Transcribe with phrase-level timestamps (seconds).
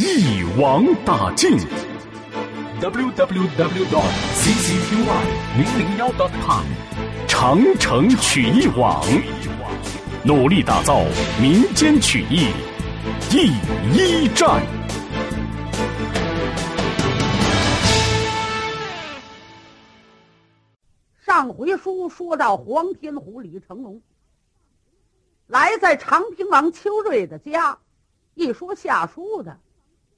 [0.00, 1.58] 一网打尽。
[2.80, 4.94] w w w dot ccqy
[5.56, 6.64] 零零幺 com。
[7.26, 9.04] 长城曲艺网，
[10.22, 11.00] 努力打造
[11.40, 12.46] 民间曲艺
[13.28, 13.48] 第
[13.92, 14.62] 一站。
[21.26, 24.00] 上回书说到黄天虎李成龙
[25.48, 27.76] 来在长平王邱瑞的家，
[28.34, 29.58] 一说下书的，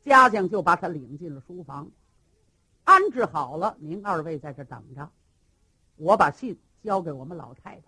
[0.05, 1.91] 家将就把他领进了书房，
[2.85, 3.77] 安置好了。
[3.79, 5.11] 您二位在这等着，
[5.97, 7.83] 我把信交给我们老太太。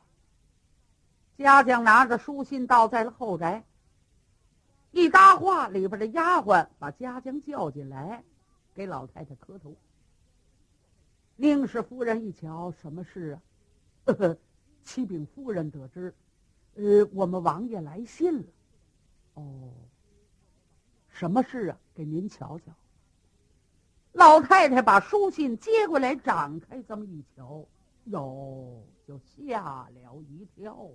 [1.38, 3.64] 家将拿着书信到在了后宅，
[4.90, 8.22] 一搭话，里边的丫鬟把家将叫进来，
[8.74, 9.74] 给老太太磕头。
[11.36, 13.42] 宁氏夫人一瞧，什么事啊？
[14.04, 14.38] 呵呵，
[14.84, 16.14] 启禀夫人得知，
[16.74, 18.46] 呃，我们王爷来信了。
[19.34, 19.72] 哦，
[21.08, 21.78] 什么事啊？
[21.94, 22.72] 给您瞧瞧。
[24.12, 27.66] 老太太把书信接过来，展开这么一瞧，
[28.04, 30.88] 哟，就吓了一跳。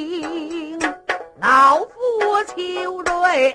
[0.00, 0.80] 听
[1.42, 1.90] 老夫
[2.46, 3.54] 秋瑞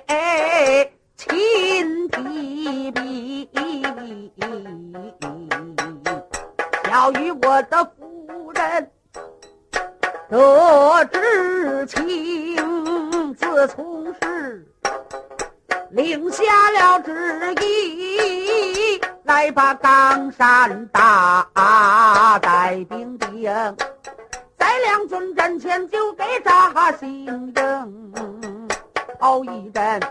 [1.18, 3.50] 亲提笔，
[6.92, 8.92] 要与我的夫人
[10.30, 14.64] 得知情，自从是
[15.90, 19.02] 领下了旨意。
[19.24, 21.50] 来把冈山打，
[22.40, 23.52] 带兵兵。
[24.66, 28.12] 在两军阵前就给扎心人，
[29.20, 30.02] 头一阵，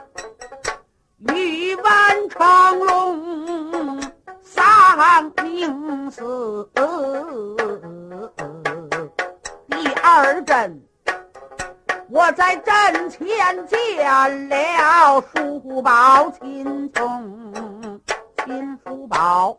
[1.35, 4.01] 玉腕长龙，
[4.41, 6.71] 三明死。
[9.69, 10.81] 第二阵，
[12.09, 13.27] 我在阵前
[13.67, 18.01] 见了叔宝秦琼、
[18.45, 19.59] 秦叔宝，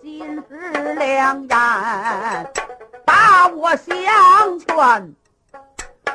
[0.00, 2.63] 今石两言。
[3.34, 5.14] 把，我相劝，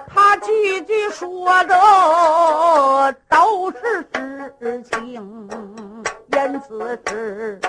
[0.08, 5.50] 他句句说的都是实情，
[6.32, 7.60] 因此是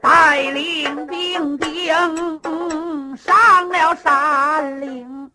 [0.00, 2.40] 带领兵丁
[3.14, 5.30] 上了山岭。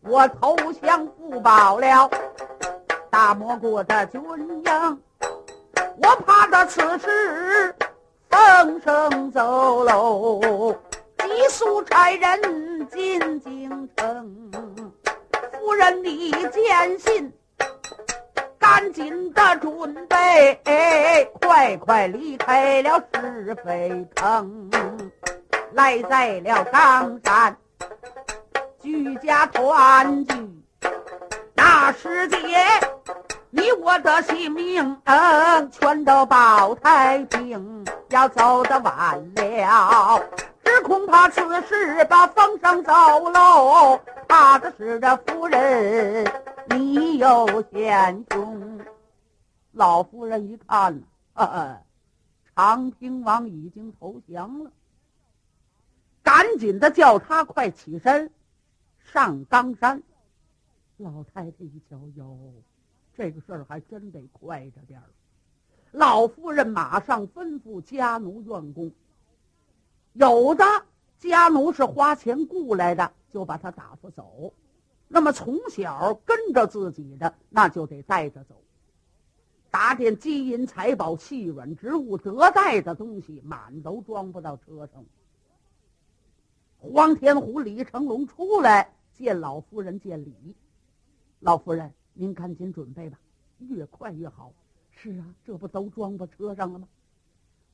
[0.00, 2.10] 我投降不保了，
[3.10, 4.22] 大蘑国的军
[4.64, 5.02] 营，
[6.02, 7.74] 我怕的此时。
[8.34, 10.74] 声声走喽，
[11.18, 14.50] 急速差人进京城。
[15.52, 17.32] 夫人你见信，
[18.58, 24.68] 赶紧的准备，哎快快离开了是非坑，
[25.72, 27.56] 来在了冈山。
[28.82, 30.34] 居家团聚，
[31.54, 32.38] 那时节，
[33.56, 37.84] 你我的性命嗯全都保太平。
[38.10, 40.24] 要走得晚了，
[40.64, 42.92] 只恐怕此事把风声走
[43.30, 43.98] 漏，
[44.28, 46.24] 怕的是这夫人
[46.70, 48.80] 你有险凶。
[49.72, 51.00] 老夫人一看
[51.34, 51.78] 呢，
[52.54, 54.70] 长平王已经投降了，
[56.22, 58.30] 赶紧的叫他快起身。
[59.12, 60.02] 上冈山，
[60.96, 62.36] 老太太一瞧，哟，
[63.16, 65.06] 这个事儿还真得快着点儿。
[65.92, 68.90] 老夫人马上吩咐家奴院工，
[70.12, 70.64] 有的
[71.18, 74.52] 家奴是花钱雇来的，就把他打发走；
[75.06, 78.56] 那么从小跟着自己的，那就得带着走。
[79.70, 85.04] 打点金银财宝、细软植物得带的东西，满都装不到车上。
[86.78, 90.56] 黄天虎、李成龙出来见老夫人，见礼。
[91.40, 93.18] 老夫人，您赶紧准备吧，
[93.58, 94.52] 越快越好。
[94.90, 96.88] 是啊，这不都装到车上了吗？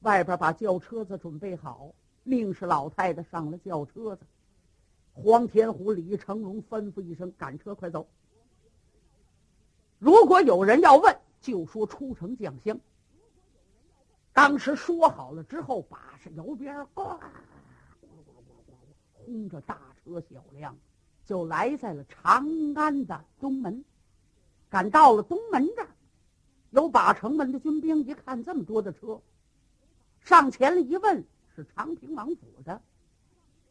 [0.00, 1.92] 外边把轿车子准备好，
[2.22, 4.24] 命是老太太上了轿车子。
[5.12, 8.08] 黄天虎、李成龙吩咐一声：“赶车，快走！”
[9.98, 12.80] 如果有人要问，就说出城将相。
[14.32, 16.86] 当时说好了之后，把式摇边，
[19.12, 20.74] 轰着大车小辆，
[21.26, 23.84] 就来在了长安的东门。
[24.70, 25.88] 赶到了东门这儿，
[26.70, 29.20] 有把城门的军兵一看这么多的车，
[30.20, 31.24] 上前了一问，
[31.54, 32.80] 是长平王府的。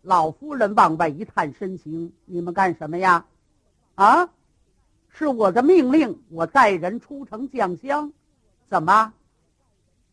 [0.01, 3.25] 老夫人往外一探身形：“你们干什么呀？
[3.95, 4.29] 啊，
[5.09, 8.11] 是我的命令，我带人出城将相。
[8.69, 9.13] 怎么，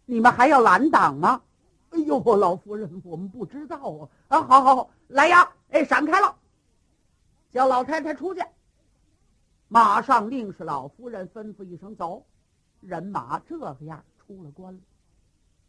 [0.04, 1.42] 你们还要拦挡吗？”
[1.90, 4.08] 哎呦，老夫人，我们不知道啊！
[4.28, 5.50] 啊，好好好，来呀！
[5.70, 6.34] 哎，闪开了，
[7.52, 8.40] 叫老太太出去。
[9.68, 12.24] 马上令是老夫人吩咐一声走，
[12.80, 14.80] 人马这个样出了关了。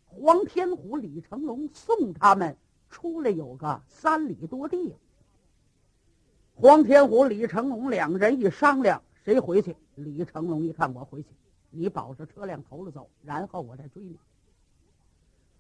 [0.06, 2.56] 黄天虎、李成龙送他们
[2.90, 4.96] 出来有个三里多地。
[6.54, 9.76] 黄天虎、李成龙两人一商量，谁回去？
[9.96, 11.30] 李成龙一看我回去，
[11.72, 14.18] 你保着车辆头了走，然后我再追你。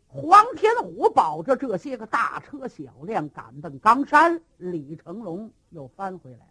[0.08, 6.46] 黄天虎保着这些个大车小辆赶奔冈山，李成龙又翻回来了。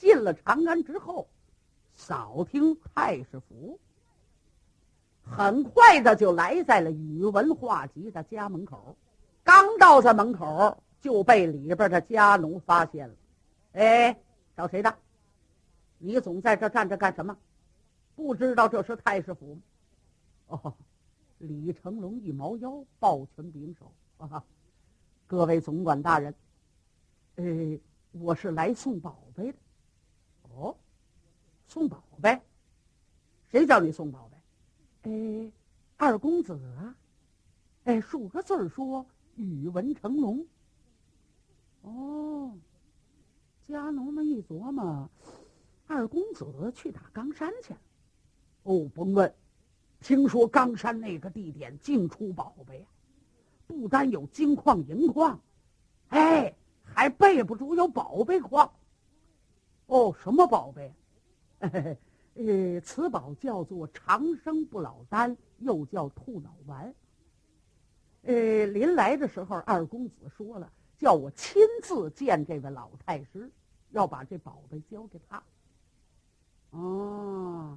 [0.00, 1.28] 进了长安之后，
[1.92, 3.78] 扫听太师府，
[5.22, 8.96] 很快的就来在了宇文化及的家门口。
[9.44, 13.14] 刚到在门口，就被里边的家奴发现了。
[13.72, 14.18] 哎，
[14.56, 14.96] 找谁的？
[15.98, 17.36] 你总在这站着干什么？
[18.16, 19.60] 不知道这是太师府吗？
[20.46, 20.74] 哦。
[21.36, 24.42] 李成龙一猫腰，抱拳拱手：“啊，
[25.26, 26.34] 各位总管大人，
[27.36, 27.44] 呃，
[28.12, 29.58] 我是来送宝贝的。
[30.54, 30.76] 哦，
[31.66, 32.40] 送宝贝？
[33.50, 35.10] 谁叫你送宝贝？
[35.10, 35.52] 哎，
[35.96, 36.94] 二公子啊！
[37.84, 39.06] 哎，数个字儿说
[39.36, 40.46] 宇文成龙。
[41.82, 42.52] 哦，
[43.66, 45.08] 家奴们一琢磨，
[45.86, 47.80] 二公子去打冈山去了。
[48.64, 49.34] 哦，甭问。”
[50.00, 52.86] 听说冈山那个地点净出宝贝，
[53.66, 55.38] 不单有金矿银矿，
[56.08, 58.72] 哎，还备不住有宝贝矿。
[59.90, 60.92] 哦，什么宝贝？
[62.36, 66.94] 呃，此宝叫做长生不老丹，又叫兔脑丸。
[68.22, 73.50] 呃，临来的时候，二公子说了，叫我亲自见这位老太师，
[73.90, 75.42] 要把这宝贝交给他。
[76.70, 77.76] 哦，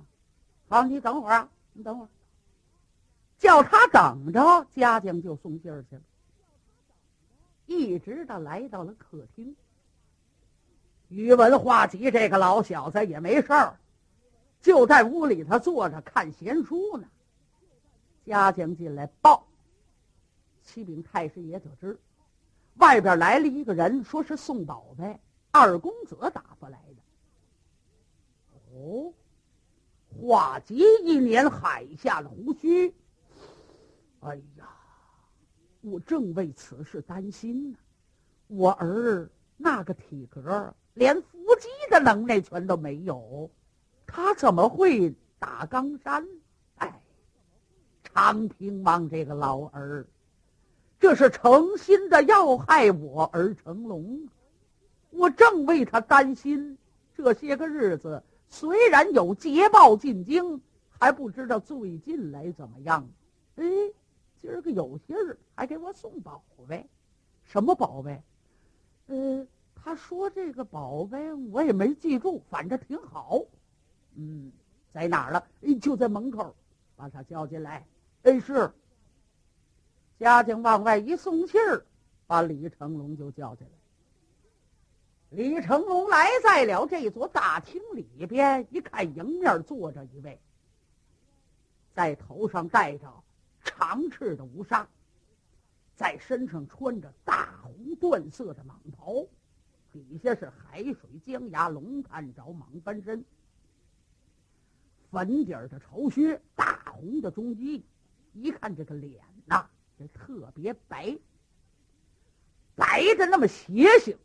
[0.69, 1.49] 好，你等会儿啊。
[1.75, 2.09] 你等会儿，
[3.39, 6.01] 叫他等着，家将就送信儿去了。
[7.65, 9.55] 一直到来到了客厅，
[11.13, 13.77] 宇文化及这个老小子也没事儿，
[14.59, 17.07] 就在屋里头坐着看闲书呢。
[18.25, 19.45] 家将进来报，
[20.63, 21.99] 启禀太师爷得知，
[22.75, 25.19] 外边来了一个人，说是送宝贝，
[25.51, 27.01] 二公子打发来的。
[28.73, 29.13] 哦。
[30.15, 32.93] 化及一年海下的胡须，
[34.19, 34.69] 哎呀，
[35.81, 37.77] 我正为此事担心呢。
[38.45, 39.27] 我儿
[39.57, 43.49] 那个体格，连伏击的能耐全都没有，
[44.05, 46.27] 他怎么会打冈山？
[46.75, 47.01] 哎，
[48.03, 50.05] 常平王这个老儿，
[50.99, 54.27] 这是诚心的要害我儿成龙。
[55.09, 56.77] 我正为他担心，
[57.15, 58.23] 这些个日子。
[58.49, 60.61] 虽然有捷报进京，
[60.99, 63.07] 还不知道最近来怎么样。
[63.55, 63.63] 哎，
[64.39, 66.87] 今儿个有信儿，还给我送宝贝，
[67.43, 68.21] 什么宝贝？
[69.07, 69.45] 呃，
[69.83, 73.41] 他说这个宝贝我也没记住，反正挺好。
[74.15, 74.51] 嗯，
[74.93, 75.45] 在哪儿了？
[75.61, 76.55] 哎，就在门口，
[76.95, 77.85] 把他叫进来。
[78.23, 78.71] 哎，是。
[80.19, 81.85] 家将往外一送信儿，
[82.27, 83.73] 把李成龙就叫进来。
[85.31, 90.39] 李成龙来在了这座大厅里边，一看迎面坐着一位，
[91.93, 93.11] 在头上戴着
[93.65, 94.87] 长翅的乌纱，
[95.95, 99.27] 在身上穿着大红缎色的蟒袍，
[99.93, 103.23] 底下是海水江崖龙探着蟒翻身，
[105.11, 107.85] 粉底儿的绸靴，大红的中衣，
[108.33, 111.15] 一看这个脸呐，这特别白，
[112.75, 114.17] 白的那么邪性。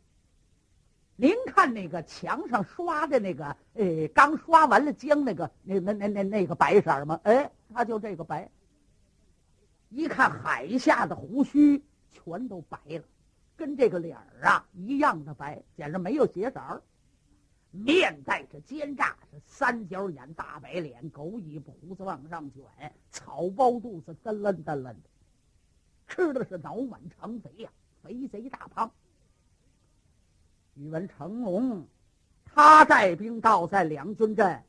[1.15, 7.19] 您看那个墙上刷的那个，呃，刚刷完了浆那个，那那那那那个白色吗？
[7.23, 8.49] 哎，他就这个白。
[9.89, 13.03] 一看海下的胡须全都白了，
[13.59, 16.81] 跟这个脸儿啊一样的白，简直没有血色儿。
[17.71, 22.63] 面带着奸诈，是三角眼、大白脸、狗尾巴胡子往上卷，
[23.11, 25.09] 草包肚子，噔楞噔楞的，
[26.07, 27.69] 吃的是脑满肠肥呀，
[28.01, 28.89] 肥贼大胖。
[30.75, 31.85] 宇文成龙，
[32.45, 34.63] 他带兵到在两军阵，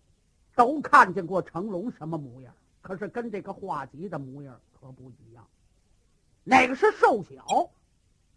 [0.56, 2.52] 都看见过成龙什么模样。
[2.82, 5.46] 可是跟这个画集的模样可不一样，
[6.42, 7.70] 哪个是瘦小，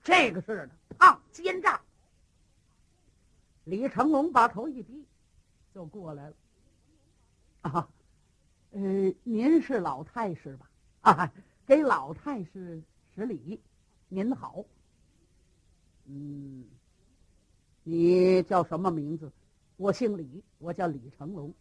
[0.03, 1.81] 这个是胖奸诈。
[3.63, 5.05] 李成龙把头一低，
[5.73, 6.35] 就过来了。
[7.61, 7.89] 啊，
[8.71, 8.79] 呃，
[9.23, 10.69] 您是老太师吧？
[11.01, 11.33] 啊，
[11.65, 12.83] 给老太师
[13.15, 13.61] 施礼。
[14.09, 14.65] 您好。
[16.05, 16.65] 嗯。
[17.83, 19.31] 你叫什么名字？
[19.77, 21.53] 我姓李，我叫李成龙。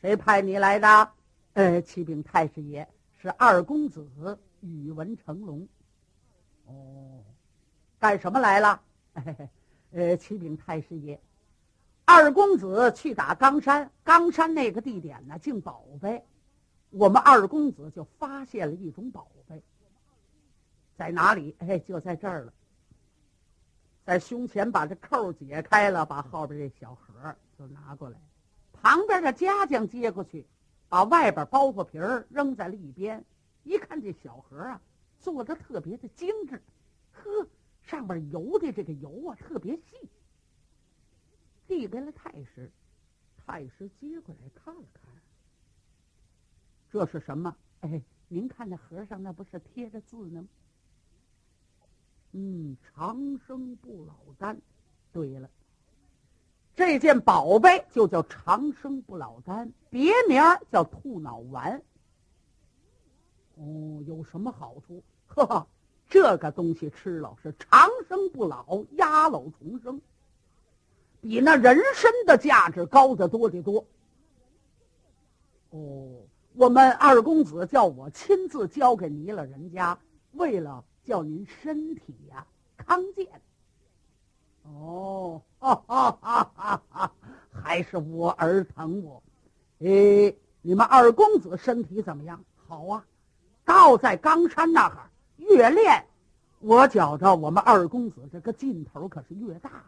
[0.00, 1.12] 谁派你来的？
[1.52, 2.88] 呃，启禀太师爷，
[3.18, 5.68] 是二公子宇文成龙。
[6.66, 7.22] 哦，
[8.04, 8.82] 干什么来了？
[9.92, 11.18] 呃，启禀太师爷，
[12.04, 16.22] 二公子去打冈山，冈山那个地点呢，进宝贝。
[16.90, 19.62] 我们二公子就发现了一种宝贝，
[20.98, 21.56] 在哪里？
[21.60, 22.52] 哎，就在这儿了。
[24.04, 28.18] 在胸前把这扣解开了，把后边这小盒就拿过来，
[28.74, 30.46] 旁边的家将接过去，
[30.90, 33.24] 把外边包袱皮儿扔在了一边。
[33.62, 34.78] 一看这小盒啊，
[35.18, 36.62] 做的特别的精致，
[37.12, 37.46] 呵，
[37.86, 40.08] 上边油的这个油啊特别细。
[41.66, 42.70] 递给了太师，
[43.36, 45.04] 太师接过来看了看，
[46.90, 47.56] 这是什么？
[47.80, 50.46] 哎，您看那盒上那不是贴着字呢？
[52.32, 54.60] 嗯，长生不老丹。
[55.12, 55.48] 对了，
[56.74, 61.82] 这件宝贝就叫长生不老丹，别名叫兔脑丸。
[63.54, 65.02] 哦，有什么好处？
[65.26, 65.66] 呵呵，
[66.14, 70.00] 这个东西吃了是长生不老，压老重生，
[71.20, 73.84] 比那人参的价值高得多得多。
[75.70, 79.98] 哦，我们二公子叫我亲自交给您了，人家
[80.34, 80.84] 为了。
[81.04, 82.46] 叫您身体呀
[82.78, 83.28] 康健。
[84.62, 87.12] 哦，哈哈哈哈哈！
[87.52, 89.22] 还是我儿疼我。
[89.80, 92.42] 哎，你们二公子身体怎么样？
[92.68, 93.04] 好啊。
[93.66, 95.10] 倒在冈山那儿
[95.50, 96.06] 越练，
[96.60, 99.84] 我觉着我们二公子这个劲头可是越大。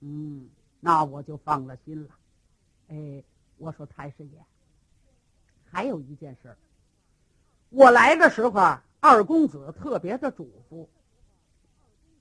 [0.00, 0.48] 嗯，
[0.80, 2.10] 那我就放了心了。
[2.88, 3.22] 哎，
[3.58, 4.44] 我说太师爷，
[5.64, 6.56] 还有一件事
[7.68, 8.78] 我来的时候。
[9.02, 10.86] 二公子特别的嘱咐，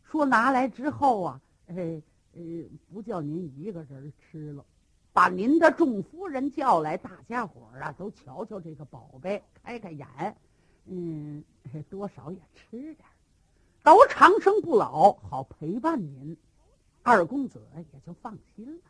[0.10, 2.02] 说拿来之后啊，哎，
[2.32, 2.42] 呃，
[2.90, 4.64] 不叫您一个人吃了，
[5.12, 10.08] 把您的众夫人叫来，大家伙儿啊都瞧瞧这个宝贝，开开眼，
[10.90, 11.44] 嗯，
[11.90, 12.98] 多少也吃点
[13.84, 16.36] 都长生不老，好陪伴您。
[17.04, 18.82] 二公子也就放心了。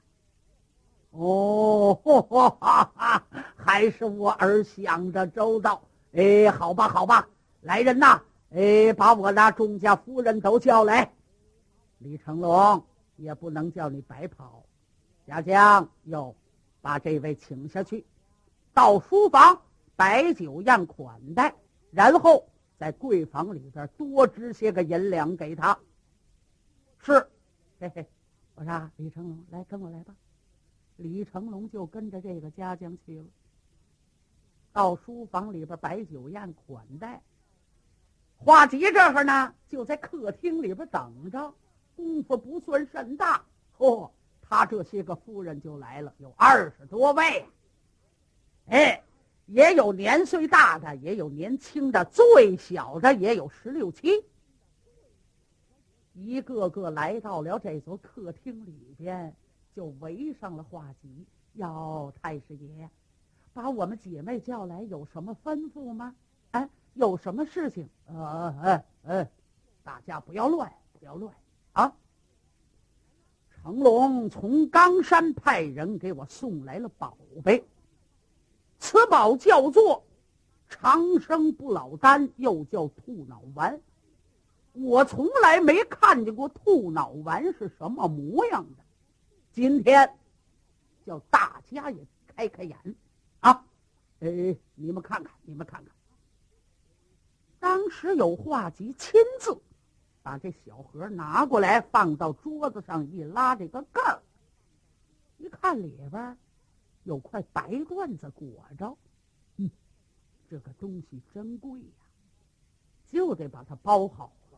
[1.12, 2.22] 哦，哈
[2.60, 3.24] 哈哈，
[3.56, 5.82] 还是我儿想的周到。
[6.14, 7.28] 哎，好吧，好吧。
[7.62, 8.22] 来人呐！
[8.52, 11.12] 哎，把我那钟家夫人都叫来。
[12.00, 12.84] 李成龙
[13.18, 14.64] 也不能叫你白跑。
[15.28, 16.36] 家将又
[16.82, 18.06] 把这位请下去，
[18.74, 19.62] 到书房
[19.96, 21.54] 摆酒宴款待，
[21.92, 25.78] 然后在柜房里边多支些个银两给他。
[27.00, 27.28] 是，
[27.80, 28.06] 嘿嘿，
[28.56, 30.16] 我说李成龙，来跟我来吧。
[30.98, 33.26] 李成龙就跟着这个家将去了。
[34.72, 37.22] 到书房里边摆酒宴款待。
[38.38, 41.54] 华吉这会儿呢，就在客厅里边等着，
[41.96, 43.44] 功夫不算甚大。
[43.78, 44.10] 嚯，
[44.42, 47.46] 他这些个夫人就来了，有二十多位。
[48.68, 49.04] 哎，
[49.50, 54.24] 也有年岁大的，也有年轻的，最小的也有十六七。
[56.14, 59.36] 一个个来到了这座客厅里边，
[59.76, 61.26] 就围上了华吉。
[61.54, 62.90] 要太师爷，
[63.54, 66.16] 把我们姐妹叫来，有什么吩咐吗？
[66.52, 66.70] 哎。
[66.96, 67.88] 有什么事情？
[68.08, 69.30] 呃，哎哎，
[69.84, 71.34] 大家不要乱，不要乱
[71.72, 71.96] 啊！
[73.52, 77.64] 成龙从冈山派人给我送来了宝贝，
[78.80, 80.04] 此宝叫做
[80.70, 83.80] 长生不老丹，又叫兔脑丸。
[84.72, 88.84] 我从来没看见过兔脑丸是什么模样的，
[89.52, 90.18] 今天
[91.06, 92.78] 叫大家也开开眼
[93.42, 93.66] 啊！
[94.20, 95.94] 哎，你们看看，你们看看，
[97.60, 99.58] 当时有画集亲自
[100.22, 104.22] 把这小盒拿过来，放到桌子上一拉，这个盖儿，
[105.38, 106.38] 一看里边
[107.04, 108.98] 有块白缎子裹着，
[109.58, 109.70] 嗯，
[110.50, 112.04] 这个东西珍贵呀，
[113.08, 114.58] 就得把它包好了，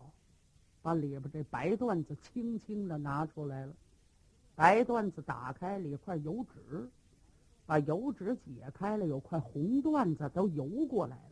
[0.82, 3.74] 把里边这白缎子轻轻的拿出来了。
[4.56, 6.90] 白缎子打开，里块油纸，
[7.66, 11.24] 把油纸解开了，有块红缎子都游过来了。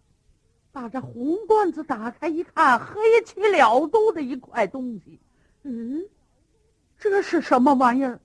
[0.71, 5.19] 把这红缎子打开一看，黑漆了都的一块东西。
[5.63, 6.07] 嗯，
[6.97, 8.21] 这是什么玩意儿？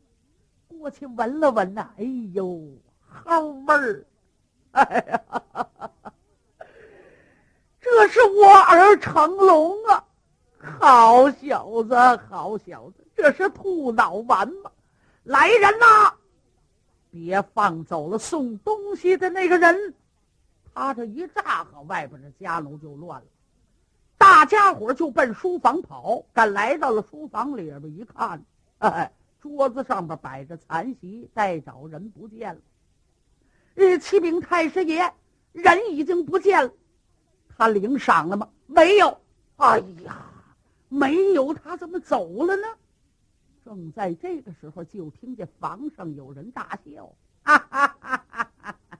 [0.68, 2.60] 过去闻了闻呐，哎呦，
[3.06, 4.04] 好味儿！
[4.72, 5.22] 哎呀，
[7.80, 10.04] 这是我儿成龙啊！
[10.80, 11.94] 好小子，
[12.28, 14.70] 好小子，这是兔脑丸吗？
[15.22, 16.14] 来人呐！
[17.10, 19.94] 别放走了送东西的那个人！
[20.74, 23.26] 他这一炸和外边的家奴就乱了，
[24.18, 26.24] 大家伙就奔书房跑。
[26.32, 28.44] 赶来到了书房里边一看，
[28.78, 29.12] 哎，
[29.44, 32.60] 桌子上边摆着残席，待找人不见了。
[33.74, 35.12] 呃，启禀太师爷，
[35.52, 36.72] 人已经不见了。
[37.54, 38.48] 他领赏了吗？
[38.66, 39.20] 没有。
[39.56, 40.32] 哎呀，
[40.88, 42.66] 没有，他怎么走了呢？
[43.62, 48.98] 正在这个时候，就听见房上有人大笑：“哈哈哈哈哈哈！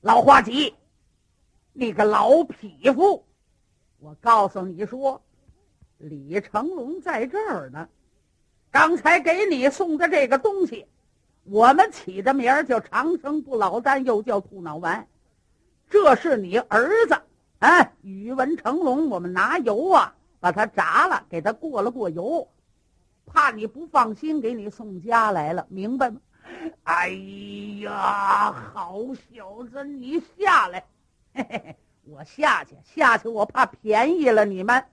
[0.00, 0.74] 老花吉，
[1.74, 3.26] 你个老匹夫！
[3.98, 5.22] 我告诉你说，
[5.98, 7.86] 李成龙在这儿呢。
[8.70, 10.86] 刚才给你送的这个东西，
[11.44, 15.06] 我们起的名儿叫长生不老丹，又叫兔脑丸。
[15.88, 17.20] 这是你儿子，
[17.58, 19.08] 啊，宇文成龙。
[19.08, 22.48] 我们拿油啊，把它炸了，给他过了过油。”
[23.32, 26.20] 怕你不放心，给你送家来了，明白吗？
[26.82, 27.10] 哎
[27.80, 30.84] 呀，好小子，你下来！
[31.32, 34.84] 嘿嘿嘿，我下去，下去，我怕便宜了你们。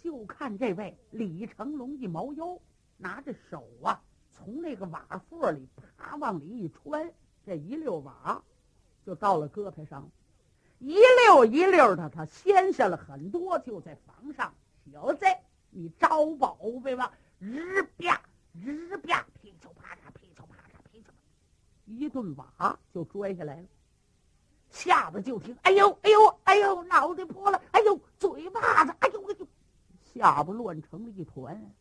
[0.00, 2.56] 就看这位李成龙一猫腰，
[3.00, 7.10] 拿着手啊，从那个瓦缝里啪往里一穿，
[7.44, 8.42] 这一溜瓦
[9.04, 10.06] 就到了胳膊上，
[10.78, 14.52] 一溜一溜的，他掀下了很多，就在房上。
[14.92, 15.24] 小子，
[15.70, 17.12] 你招宝贝吧！
[17.38, 18.20] 日啪
[18.52, 21.14] 日啪，噼里啪嚓，噼里啪嚓，噼里啪嚓，
[21.86, 23.66] 一顿瓦就拽下来了。
[24.68, 29.46] 吓得就听，哎呦，哎呦，哎呦，脑袋破了，哎呦，嘴巴子，哎呦，哎呦，
[30.02, 31.72] 下巴乱成了一团。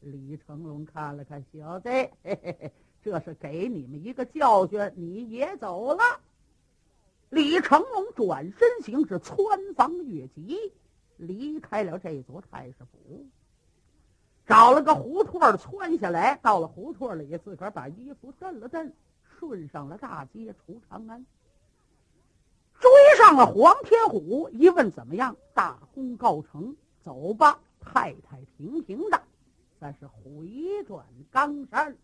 [0.00, 6.02] 李成龙看了看小子，嘿嘿嘿，这是给你们一个教训，你也走了。
[7.30, 10.72] 李成龙转身行至穿房越脊，
[11.16, 13.26] 离开了这座太师府。
[14.46, 18.92] 找了个胡同儿窜下来，到了胡同里，自个儿把衣服蹬了蹬，
[19.38, 21.26] 顺上了大街出长安，
[22.80, 24.48] 追上了黄天虎。
[24.50, 25.36] 一问怎么样？
[25.52, 29.22] 大功告成，走吧，太太平平的，
[29.80, 30.48] 咱是回
[30.86, 31.96] 转冈山。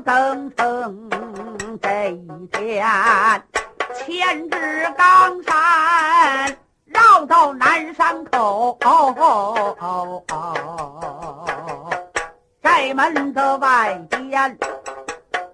[0.00, 1.08] 等成
[1.82, 2.86] 这一天，
[3.94, 6.56] 牵至冈山，
[6.86, 8.78] 绕到南山口，
[12.62, 14.58] 寨门的外边，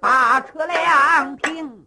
[0.00, 1.86] 把车辆停。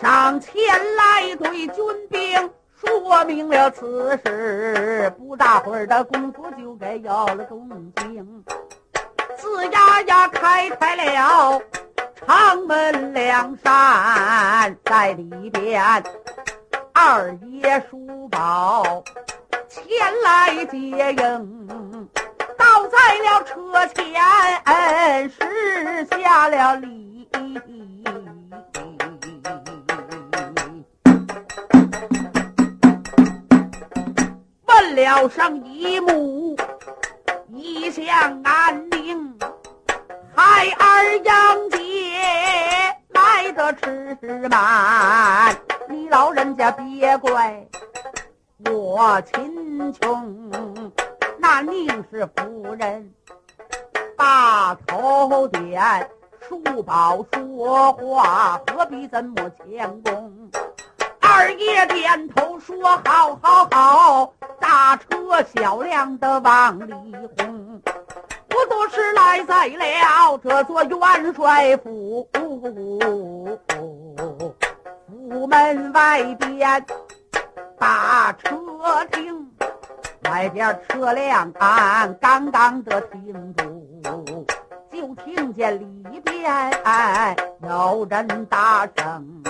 [0.00, 0.56] 上前
[0.96, 8.44] 来对军兵说明了此事，不大会儿的功夫就该要了动静。
[9.44, 11.60] 子丫丫开开了
[12.26, 16.02] 长门梁山在里边，
[16.94, 19.04] 二爷叔宝
[19.68, 19.84] 前
[20.22, 22.08] 来接应，
[22.56, 27.28] 倒在了车前，施下了礼。
[34.66, 36.56] 问了声姨母，
[37.52, 39.03] 一向安宁。
[40.36, 42.18] 孩儿迎接
[43.10, 45.54] 来得迟慢，
[45.88, 47.64] 你老人家别怪
[48.70, 50.92] 我贫穷。
[51.38, 53.12] 那宁氏夫人
[54.16, 60.50] 把头点，叔宝说话何必这么谦恭？
[61.20, 64.32] 二爷点头说：“好，好，好！
[64.60, 66.94] 大车小辆的往里
[67.38, 67.82] 轰，
[68.88, 72.28] 时来在了这座元帅府，
[75.06, 76.84] 府门外边
[77.78, 78.56] 把车
[79.12, 79.50] 停，
[80.30, 84.46] 外边车辆俺刚刚的停住，
[84.92, 86.72] 就听见里边
[87.62, 89.42] 有人大声。”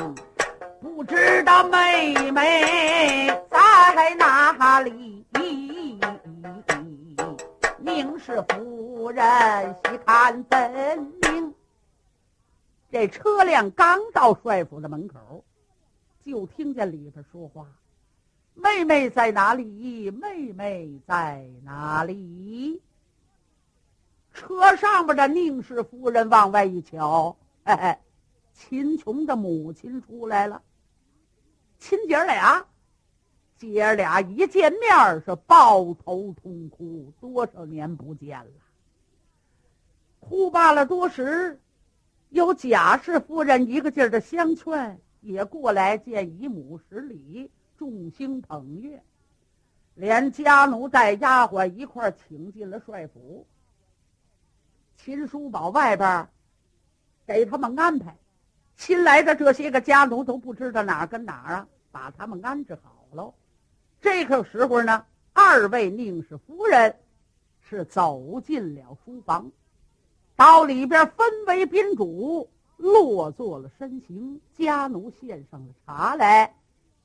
[0.81, 5.27] 不知道妹妹在哪里？
[7.79, 8.41] 宁氏
[9.05, 11.55] 夫人细看分明。
[12.91, 15.45] 这车辆刚到帅府的门口，
[16.23, 17.67] 就听见里边说话
[18.57, 20.11] ：“妹妹在哪里？
[20.11, 22.81] 妹妹在哪里？”
[24.33, 27.99] 车上边的宁氏夫人往外一瞧，嘿嘿，
[28.55, 30.63] 秦琼的母亲出来了。
[31.79, 32.65] 亲姐俩，
[33.59, 38.51] 姐俩一见面是抱头痛哭，多少年不见了。
[40.27, 41.61] 哭罢了多时，
[42.31, 49.03] 有贾氏夫人一个劲儿的相劝，也过来见姨母十礼，众星捧月，
[49.95, 53.47] 连家奴带丫鬟一块请进了帅府。
[54.97, 56.27] 秦叔宝外边
[57.27, 58.17] 给他们安排。
[58.77, 63.35] 新来的这些个家奴都不知道哪儿跟哪儿啊，把他们安置好了。
[64.01, 66.97] 这个时候呢，二位宁氏夫人
[67.61, 69.53] 是走进了书房，
[70.37, 74.41] 到里边分为宾主，落座了身形。
[74.53, 76.55] 家奴献上了茶来，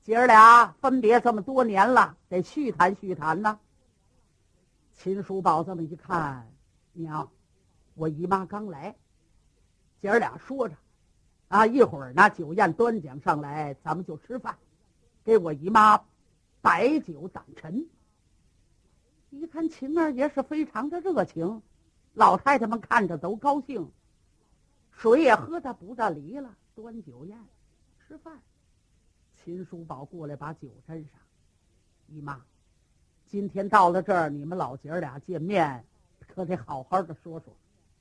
[0.03, 3.59] 姐儿俩分别这么多年了，得叙谈叙谈呢。
[4.93, 6.51] 秦叔宝这么一看，
[6.93, 7.29] 娘，
[7.95, 8.95] 我姨妈刚来，
[10.01, 10.75] 姐儿俩说着。
[11.49, 14.57] 啊，一会儿呢，酒宴端讲上来，咱们就吃饭，
[15.23, 15.99] 给我姨妈
[16.61, 17.87] 摆酒挡陈。
[19.31, 21.61] 一看秦二爷是非常的热情，
[22.19, 23.89] 老太太们看着都高兴，
[24.91, 27.39] 水也喝的不大离了，端酒宴
[27.97, 28.41] 吃饭。
[29.37, 31.13] 秦叔宝过来把酒斟上，
[32.07, 32.41] 姨妈，
[33.25, 35.85] 今天到了这儿，你们老姐儿俩见面，
[36.27, 37.55] 可得好好的说说，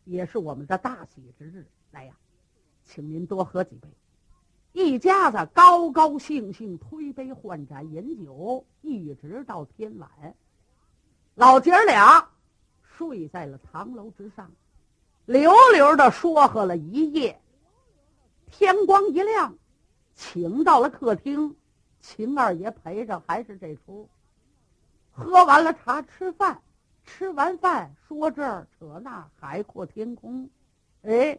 [0.05, 2.13] 也是我们的大喜之日，来呀。
[2.85, 3.89] 请您多喝几杯，
[4.73, 10.11] 一家子高高兴兴推杯换盏饮酒，一直到天晚。
[11.37, 12.31] 老姐儿俩
[12.99, 14.51] 睡在了堂楼之上，
[15.25, 17.41] 溜溜的说和了一夜。
[18.51, 19.57] 天光一亮，
[20.17, 21.55] 请到了客厅，
[22.01, 24.09] 秦二爷陪着，还是这出。
[25.13, 26.61] 喝完了茶，吃饭，
[27.05, 30.51] 吃完饭说这儿扯那，海阔天空。
[31.03, 31.39] 哎，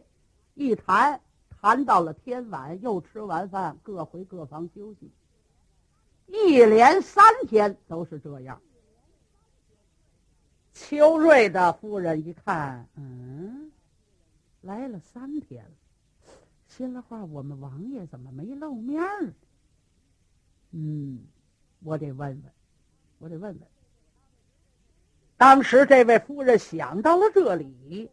[0.54, 1.20] 一谈。
[1.60, 5.10] 谈到了天晚，又吃完饭，各回各房休息。
[6.26, 8.62] 一连三天都是这样。
[10.72, 13.70] 秋瑞的夫人一看，嗯，
[14.62, 15.70] 来了三天了，
[16.66, 19.32] 心里话，我们王爷怎么没露面呢？
[20.70, 21.20] 嗯，
[21.80, 22.42] 我得问问，
[23.18, 23.68] 我得问问。
[25.36, 28.10] 当时这位夫人想到了这里。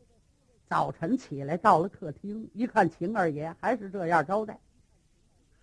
[0.70, 4.60] 早晨起来，到了客厅，一看秦二爷还是这样招待。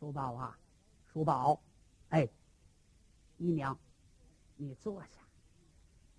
[0.01, 0.59] 叔宝啊，
[1.13, 1.61] 叔宝，
[2.09, 2.27] 哎，
[3.37, 3.77] 姨娘，
[4.57, 5.24] 你坐下。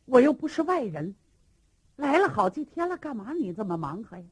[0.06, 1.16] 我又不是外人，
[1.96, 4.26] 来了好几天了，干嘛你这么忙活呀？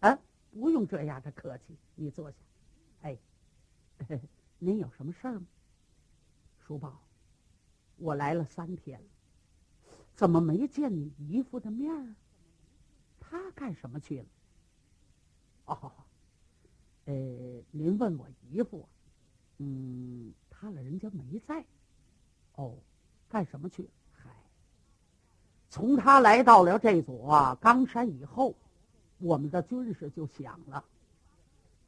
[0.00, 0.18] 啊，
[0.52, 2.36] 不用这样的客气，你坐下。
[3.02, 3.16] 哎，
[4.58, 5.46] 您有什么事儿吗？
[6.58, 7.00] 叔宝，
[7.96, 9.06] 我来了三天了，
[10.14, 12.14] 怎么没见你姨夫的面儿？
[13.20, 14.26] 他干什么去了？
[15.66, 15.92] 哦，
[17.04, 17.14] 呃，
[17.70, 18.88] 您问我姨夫，
[19.58, 21.64] 嗯，他老人家没在。
[22.56, 22.76] 哦，
[23.28, 23.84] 干什么去？
[23.84, 23.90] 了，
[25.70, 28.54] 从他来到了这座冈山以后，
[29.18, 30.84] 我们的军事就想了，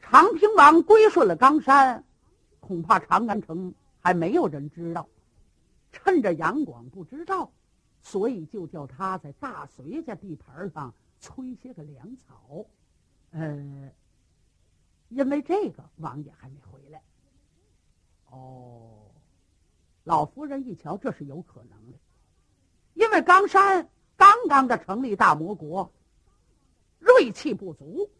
[0.01, 2.03] 长平王归顺了冈山，
[2.61, 5.07] 恐怕长安城还没有人知道。
[5.91, 7.51] 趁着杨广不知道，
[8.01, 10.95] 所以就叫他在大隋家地盘上。
[11.25, 12.67] 催些个粮草，
[13.31, 13.93] 呃，
[15.09, 17.01] 因为这个王爷还没回来。
[18.29, 19.05] 哦，
[20.03, 21.99] 老夫人一瞧，这是有可能的，
[22.95, 25.93] 因为冈山刚刚的成立大魔国，
[26.99, 28.11] 锐气不足。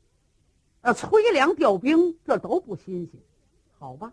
[0.81, 3.21] 呃，催粮调兵，这都不新鲜。
[3.79, 4.13] 好吧，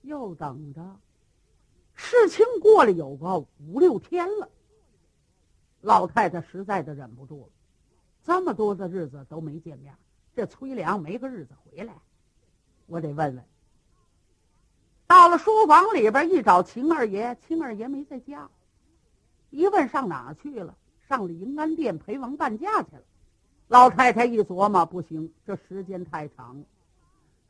[0.00, 0.96] 又等着。
[1.94, 4.48] 事情过了有个五六天了，
[5.82, 7.48] 老太太实在的忍不住了。
[8.24, 9.94] 这么多的日子都没见面，
[10.34, 11.92] 这崔良没个日子回来，
[12.86, 13.44] 我得问问。
[15.06, 18.48] 到了书房里边一找秦二爷，秦二爷没在家。
[19.52, 20.74] 一问上哪去了？
[21.08, 23.02] 上了迎安殿陪王伴驾去了。
[23.68, 26.64] 老太太一琢磨，不行，这时间太长了。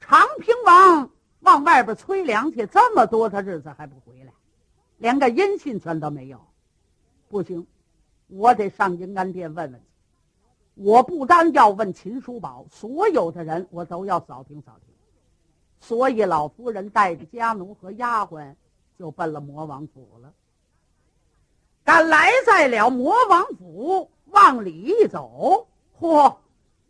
[0.01, 1.11] 长平王
[1.41, 4.33] 往外边催粮去，这么多的日子还不回来，
[4.99, 6.41] 连个音信全都没有，
[7.29, 7.69] 不行，
[8.27, 9.87] 我得上迎安殿问问去。
[10.75, 14.93] 我不单要问秦叔宝，所有的人我都要扫听扫听。
[15.79, 18.57] 所以老夫人带着家奴和丫鬟，
[18.99, 20.33] 就奔了魔王府了。
[21.85, 25.67] 赶来在了魔王府，往里一走，
[25.99, 26.37] 嚯！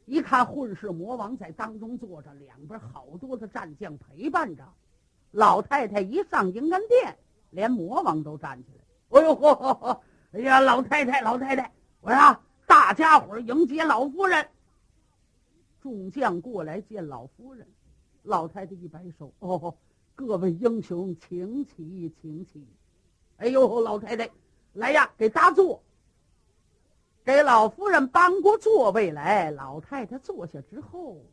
[0.05, 4.65] 一看混世魔王在当中坐着，两边好多的战将陪伴着。
[5.31, 7.17] 老太太一上迎安殿，
[7.51, 9.19] 连魔王都站起来。
[9.19, 9.99] 哎呦嚯嚯嚯！
[10.33, 14.47] 哎呀，老太太，老太太，我说大家伙迎接老夫人。
[15.81, 17.67] 众将过来见老夫人，
[18.23, 19.75] 老太太一摆手：“哦，
[20.15, 22.67] 各位英雄，请起，请起。”
[23.39, 24.29] 哎呦，老太太。
[24.75, 25.83] 来呀，给搭座。
[27.25, 29.51] 给老夫人搬过座位来。
[29.51, 31.25] 老太太坐下之后，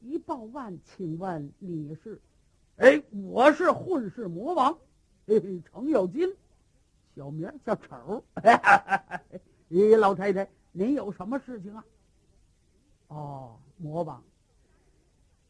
[0.00, 2.20] 一抱腕，请问你是？
[2.76, 4.76] 哎，我是混世魔王，
[5.26, 6.36] 嘿嘿，程咬金，
[7.14, 8.24] 小名叫丑。
[9.70, 11.84] 咦，老太太，您有什么事情啊？
[13.08, 14.22] 哦，魔王，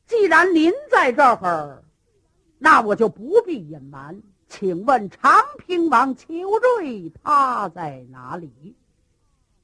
[0.07, 1.83] 既然您在这儿，
[2.59, 4.23] 那我就不必隐瞒。
[4.48, 8.76] 请问长平王邱瑞他在哪里？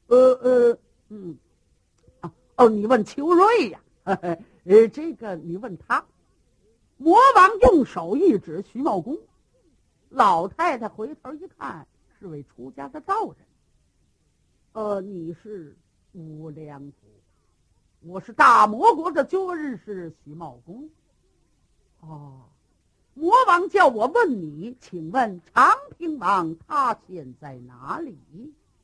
[0.09, 1.39] 呃呃嗯，
[2.57, 3.81] 哦，你问邱瑞呀？
[4.05, 6.05] 呃，这个你问他。
[6.97, 9.17] 魔王用手一指徐茂公，
[10.09, 11.87] 老太太回头一看，
[12.19, 13.37] 是位出家的道人。
[14.73, 15.77] 呃，你是
[16.13, 17.07] 无良府，
[18.01, 19.39] 我是大魔国的军
[19.79, 20.91] 士徐茂公。
[22.01, 22.43] 哦。
[23.15, 28.17] 魔王叫我问你，请问长平王他现在哪里？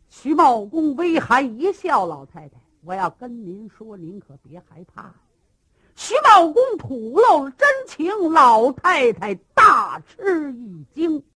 [0.08, 5.14] 徐茂公微含一笑，老太太，我要跟您说，您可别害怕。
[5.94, 11.22] 徐茂公吐露真情，老太太大吃一惊。